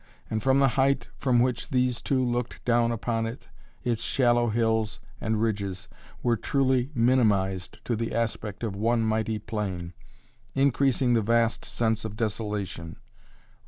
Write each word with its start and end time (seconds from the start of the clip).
And 0.31 0.41
from 0.41 0.57
the 0.57 0.69
height 0.79 1.09
from 1.19 1.39
which 1.41 1.69
these 1.69 2.01
two 2.01 2.25
looked 2.25 2.65
down 2.65 2.91
upon 2.91 3.27
it, 3.27 3.49
its 3.83 4.01
shallow 4.01 4.49
hills 4.49 4.99
and 5.21 5.39
ridges 5.39 5.87
were 6.23 6.35
truly 6.35 6.89
minimized 6.95 7.85
to 7.85 7.95
the 7.95 8.11
aspect 8.11 8.63
of 8.63 8.75
one 8.75 9.03
mighty 9.03 9.37
plain, 9.37 9.93
increasing 10.55 11.13
the 11.13 11.21
vast 11.21 11.63
sense 11.65 12.03
of 12.03 12.15
desolation. 12.15 12.95